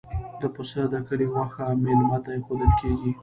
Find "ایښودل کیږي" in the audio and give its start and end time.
2.33-3.11